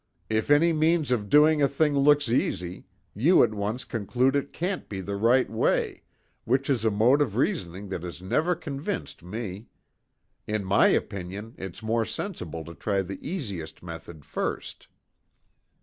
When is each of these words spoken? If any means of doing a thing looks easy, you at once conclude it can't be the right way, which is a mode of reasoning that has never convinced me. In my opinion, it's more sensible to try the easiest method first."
If 0.31 0.49
any 0.49 0.73
means 0.73 1.11
of 1.11 1.29
doing 1.29 1.61
a 1.61 1.67
thing 1.67 1.95
looks 1.95 2.27
easy, 2.27 2.87
you 3.13 3.43
at 3.43 3.53
once 3.53 3.83
conclude 3.83 4.35
it 4.35 4.51
can't 4.51 4.89
be 4.89 4.99
the 4.99 5.15
right 5.15 5.47
way, 5.47 6.01
which 6.43 6.71
is 6.71 6.83
a 6.83 6.89
mode 6.89 7.21
of 7.21 7.35
reasoning 7.35 7.89
that 7.89 8.01
has 8.01 8.19
never 8.19 8.55
convinced 8.55 9.21
me. 9.21 9.67
In 10.47 10.65
my 10.65 10.87
opinion, 10.87 11.53
it's 11.55 11.83
more 11.83 12.03
sensible 12.03 12.65
to 12.65 12.73
try 12.73 13.03
the 13.03 13.19
easiest 13.21 13.83
method 13.83 14.25
first." 14.25 14.87